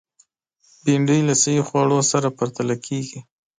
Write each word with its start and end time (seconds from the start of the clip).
بېنډۍ 0.83 1.19
له 1.29 1.33
صحي 1.41 1.61
خوړو 1.67 1.99
سره 2.11 2.27
پرتله 2.37 2.75
کېږي 2.85 3.19